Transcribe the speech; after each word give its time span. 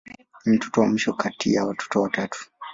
Ni 0.45 0.53
mtoto 0.57 0.81
wa 0.81 0.87
mwisho 0.87 1.13
kati 1.13 1.53
ya 1.53 1.65
watoto 1.65 2.01
watatu. 2.01 2.49